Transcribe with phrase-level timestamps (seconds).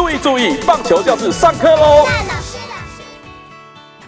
[0.00, 2.06] 注意注意，棒球教室上课喽！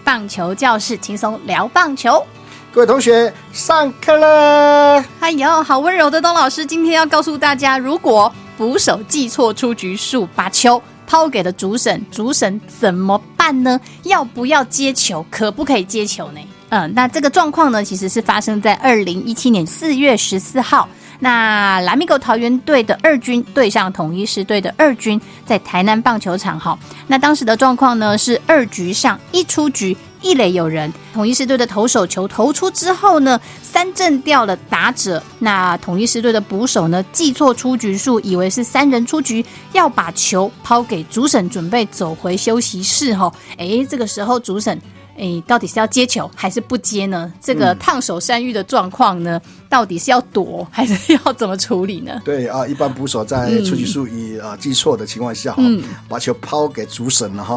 [0.03, 2.25] 棒球教室轻松聊棒球。
[2.71, 5.05] 各位同学，上课了！
[5.19, 13.79] 哎呦，好温柔的东老师，今天要告诉大家，如果捕手记错出局数，把球抛给了主审，主审怎么办呢？
[14.01, 15.23] 要不要接球？
[15.29, 16.39] 可不可以接球呢？
[16.69, 20.89] 嗯，那这个状况呢，其实是发生在二零一七年四月十四号。
[21.19, 26.77] 那蓝米狗桃园队的二军对上统一狮队的二军，在台南棒球场哈。
[27.07, 35.21] 那当时的状况呢是二局上一出局一垒有人，统一狮队的投手球投出之后呢，三振掉了打者。
[35.39, 43.31] 那统一狮队的捕手呢记错出局数，以为是三人出局，要把球抛给主审，准备走回休息室哈。
[43.57, 44.81] 诶，这个时候主审。
[45.17, 47.31] 哎，到底是要接球还是不接呢？
[47.41, 52.21] 这个烫手山芋的状况呢，到底是要躲还是要怎么处理呢？
[52.25, 55.61] 对啊，一般捕手在出局数以啊记错的情况下，哈，
[56.07, 57.55] 把球抛给主审了哈。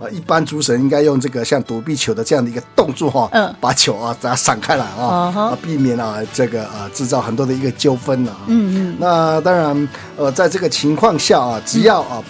[0.00, 8.36] 啊，一般主审应该用这个像躲避球的这样的一个动作哈，嗯，把球啊给它闪开来啊，啊，避免啊这个啊制造很多的一个纠纷了。
[8.48, 8.96] 嗯嗯。
[8.98, 12.22] 那当然，呃，在这个情况下啊，只要啊。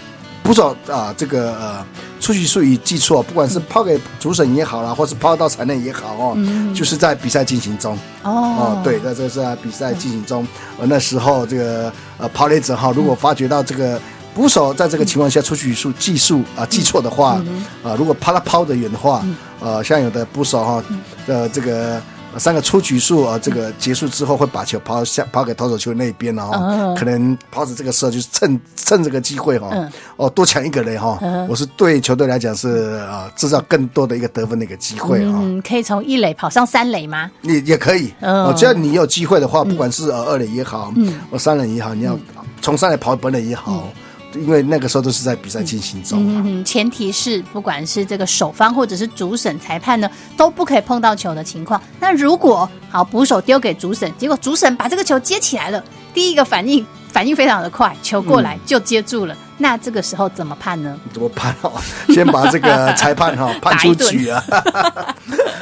[0.46, 1.84] 捕手啊，这个呃，
[2.20, 6.38] 出局数已记错，不管是抛给主审也好啦，或是抛到场内也好哦，
[6.72, 8.30] 就是在比赛进行中哦。
[8.30, 10.46] 哦，对，那这是在比赛进行中，
[10.78, 14.00] 呃，那时候这个呃抛垒者哈，如果发觉到这个
[14.36, 17.42] 捕手在这个情况下出局数计数啊记错的话，
[17.82, 19.26] 啊，如果抛他抛得远的话，
[19.58, 20.84] 呃，像有的捕手哈
[21.26, 22.00] 呃这个。
[22.38, 26.94] 三个出局数啊，这个结束之后会把球抛下，抛给投手球那边了哈。
[26.94, 29.70] 可能抛子这个时候就是趁趁这个机会哈，
[30.16, 31.18] 哦多抢一个人哈。
[31.48, 35.32] 我是对球队来讲是啊制造更多的一个得分的一个机会啊。
[35.36, 37.30] 嗯可以从一垒跑上三垒吗？
[37.40, 40.92] 你也可以，哦只要你有机会的话，不管是呃二垒也好，
[41.30, 42.18] 哦三垒也好，你要
[42.60, 43.88] 从三垒跑本垒也好。
[44.34, 51.80] 因为那个时候都是在比赛进行中，嗯前提是不管是这个守方或者是主审裁判呢，都不可以碰到球的情况。
[51.98, 55.82] 那如果好捕手丢给主审，结果主审把这个球接起来了，
[56.16, 59.36] 第一个反应反应非常的快，球过来就接住了。
[59.58, 60.98] 那这个时候怎么判呢？
[61.12, 61.72] 怎么判哦？
[62.08, 64.42] 先把这个裁判哈 判出局啊！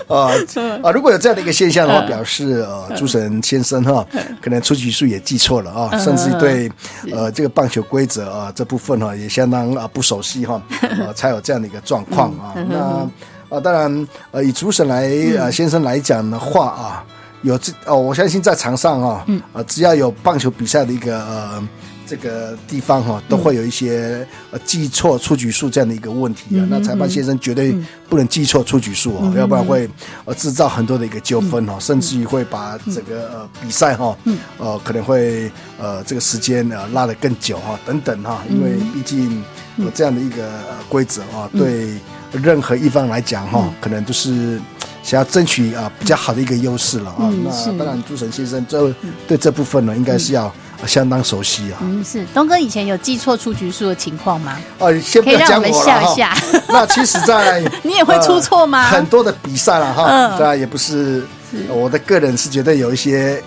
[0.07, 0.31] 啊
[0.83, 0.91] 啊！
[0.93, 4.07] 如果有这样的一个现象的话，表示呃，主审先生哈
[4.41, 6.71] 可能出局数也记错了啊，甚至对
[7.13, 12.55] 呃这个棒球规则啊这部分哈也相当啊不熟悉哈，呃才有这样的一个状况啊。
[12.69, 17.05] 那啊，当然呃以主审来呃先生来讲的话啊，
[17.45, 21.69] 有这哦，我相信在场上啊，啊只要有棒球比赛的一个呃。
[22.07, 27.75] 这个地方哈都会有一些呃记错出局数这样的一个问题啊，那裁判先生绝对
[28.11, 29.89] 不能记错出局数哦，要不然会
[30.27, 34.15] 呃制造很多的一个纠纷哦，甚至于会把整个呃比赛哈
[34.59, 39.43] 呃可能会呃这个时间呃拉得更久哈等等哈，因为毕竟
[39.77, 40.47] 有这样的一个
[40.91, 41.95] 规则啊，对
[42.33, 44.61] 任何一方来讲哈，可能都是
[45.05, 47.31] 想要争取啊比较好的一个优势了啊。
[47.45, 48.93] 那当然，朱晨先生这
[49.29, 50.53] 对这部分呢，应该是要。
[50.87, 51.79] 相当熟悉啊！
[51.81, 54.59] 嗯，是东哥以前有记错出局数的情况吗？
[54.79, 56.15] 哦，先不要讲我了
[56.69, 58.85] 那其实，在 你也会出错吗？
[58.91, 61.25] 很多的比赛了哈，当然也不是，
[61.69, 63.43] 我的个人是觉得有一些。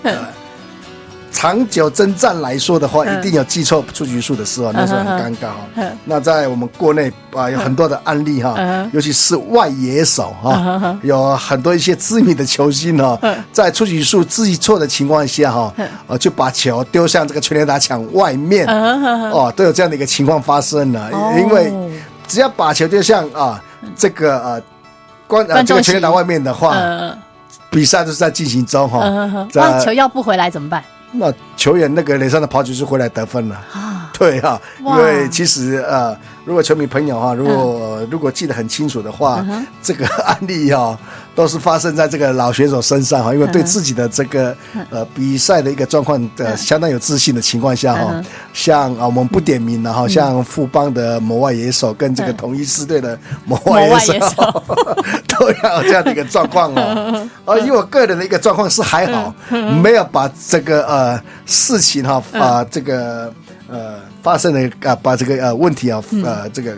[1.37, 5.83] 长久征战来说的话，一定有记错出局数的时候，那时候很尴尬哈。
[6.03, 8.55] 那在我们国内啊，有很多的案例哈，
[8.91, 13.19] 尤其是外野手哈，有很多一些知名的球星哈，
[13.51, 15.71] 在出局数记错的情况下哈，
[16.07, 21.11] 呃，就把球丢向这个全垒打墙外面，哦，都有这样的一个情况发生了。
[21.37, 21.71] 因为
[22.27, 23.63] 只要把球丢向啊
[23.95, 24.61] 这个呃
[25.27, 26.75] 观呃这个全垒打外面的话，
[27.69, 29.47] 比赛都是在进行中哈。
[29.53, 30.83] 那球要不回来怎么办？
[31.17, 33.55] 那球员那个脸上的跑球是回来得分了。
[33.73, 39.45] 啊，对啊，因为其实呃，如果球迷朋友哈，如果如果记得很清楚的话，
[39.81, 40.97] 这个 案例哈。
[41.37, 44.57] 都是发生在这个老选手身上哈，因为对自己的这个
[44.89, 48.23] 呃比赛的一个状况的相当有自信的情况下哈，
[48.55, 54.63] 像啊我们不点名了哈，像富邦的某外野手跟这个同一师队的某外野手
[55.29, 57.29] 都要有这样的一个状况哦。
[57.45, 59.31] 而 以我个人的一个状况是还好，
[59.83, 63.31] 没有把这个呃事情哈啊这个
[63.69, 66.75] 呃发生的啊把这个呃问题啊呃这个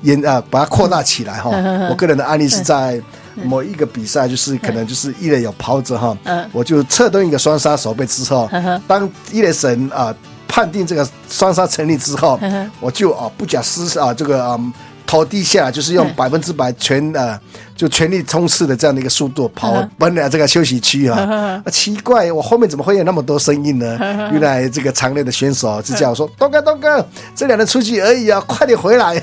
[0.00, 1.50] 延啊把它扩大起来哈。
[1.90, 2.98] 我个人的案例是在。
[3.44, 6.16] 某一个比赛就是可能就是一垒有抛着哈，
[6.52, 8.48] 我就侧蹲一个双杀手背之后，
[8.86, 10.14] 当一垒神啊
[10.48, 12.38] 判定这个双杀成立之后，
[12.80, 14.58] 我就啊不假思啊这个啊
[15.06, 16.14] 头低下，就是用嗯。
[16.14, 17.38] 百分之百全呃
[17.74, 21.18] 就全力冲刺的这样的一个速度跑嗯奔了这个休息区啊。
[21.20, 23.98] 啊奇怪，我后面怎么会有那么多声音呢？
[24.32, 27.04] 原来这个场内的选手就叫我说：“东哥，东哥，
[27.34, 29.20] 这两人出去而已啊，快点回来！”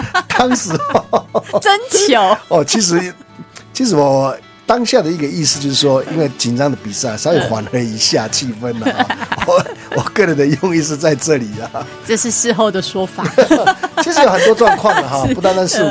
[0.28, 0.70] 当时
[1.62, 2.36] 真巧。
[2.48, 3.12] 哦，其实
[3.76, 4.34] 其实我
[4.64, 9.06] 当下的一个意思就是说，因为紧张的比赛稍微缓和一下气氛了、啊。
[9.46, 11.86] 我我个人的用意是在这里啊。
[12.06, 13.22] 这是事后的说法。
[14.02, 15.90] 其实有很多状况的哈， 不单单是我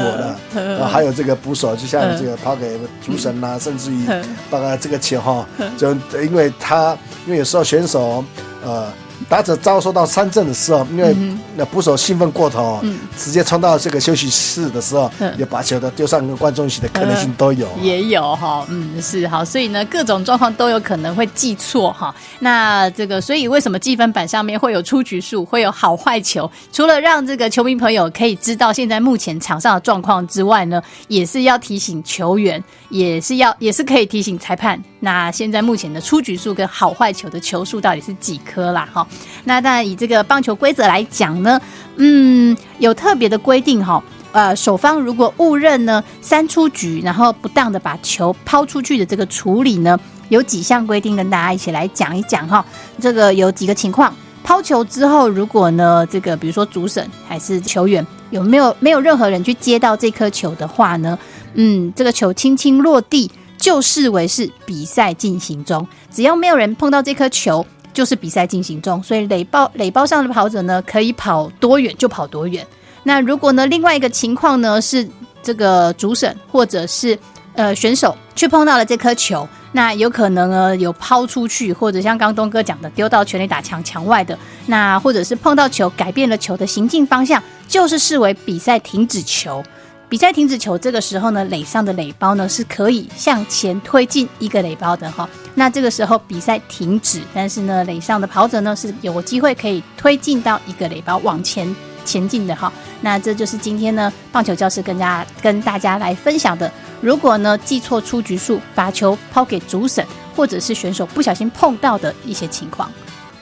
[0.57, 5.45] 的，还有这个捕手，就像这个抛给主审啦，甚至于嗯包括这个球哈，
[5.77, 5.91] 就
[6.23, 6.97] 因为他
[7.27, 8.25] 因为有时候选手
[8.63, 8.91] 呃。
[9.27, 11.15] 打者遭受到三振的时候，因为
[11.55, 12.79] 那捕手兴奋过头，
[13.17, 17.67] 直接冲到这个休息室的时候，嗯也把球都丢上跟观众席的可能性都有。
[17.81, 22.13] 也有哈，嗯，是好，所以呢，各种状况都有可能会记错哈。
[22.39, 26.49] 那这个，所以为什么计分板上面会有出局数，会有好坏球？
[26.71, 34.81] 除了让这个球迷朋友可以知道现在目前场上的状况之外呢，也是要提醒球员，也是要 也是可以提醒裁判。
[34.99, 38.87] 那现在目前的出局数跟好坏球的球数到底是几颗啦？
[38.91, 39.07] 哈，
[39.45, 41.61] 那当然以这个棒球规则来讲呢，
[41.97, 44.03] 嗯，有特别的规定哈。
[44.31, 49.97] 呃，守方如果误认呢三出局，然后不当的把球抛出去的这个处理呢，
[50.27, 52.65] 有几项规定跟大家一起来讲一讲哈。
[52.99, 54.13] 这个有几个情况，
[54.43, 61.17] 抛球之后，如果呢这个比如说主审还是球员有没有没有任何人去接到这颗球的话呢，
[61.53, 67.65] 嗯，这个球轻轻落地就视为是比赛进行中，只要没有人碰到这颗球。
[67.95, 72.63] 就是比赛进行中，所以垒包垒包上的跑者呢，可以跑多远就跑多远。
[73.03, 75.07] 那如果呢，另外一个情况呢是
[75.41, 77.17] 这个主审或者是
[77.53, 89.63] 呃选手去碰到了这颗球，那有可能呢有抛出去，或者像刚东哥讲的丢到全垒打墙墙外的，那或者是碰到球改变了球的行进方向，就是视为比赛停止球。
[90.07, 95.27] 比赛停止球，这个时候呢，垒上的垒包呢是可以向前推进一个垒包的哈。
[95.55, 101.75] 那这个时候比赛停止，但是呢，垒上的跑者呢是有机会可以推进到一个垒包往前
[102.05, 102.71] 前进的哈。
[103.01, 106.71] 那这就是今天呢棒球教室跟大家跟大家来分享的。
[107.01, 110.05] 如果呢记错出局数，把球抛给主审
[110.35, 112.91] 或者是选手不小心碰到的一些情况。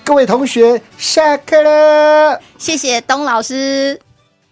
[0.06, 2.40] 各位同学，下课了。
[2.58, 4.00] 谢谢东老师。